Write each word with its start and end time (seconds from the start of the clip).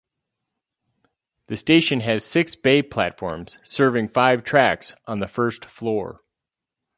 The 1.45 1.55
station 1.55 1.99
has 1.99 2.25
six 2.25 2.55
bay 2.55 2.81
platforms 2.81 3.59
serving 3.63 4.07
five 4.09 4.43
tracks 4.43 4.95
on 5.05 5.19
the 5.19 5.27
first 5.27 5.63
floor. 5.65 6.21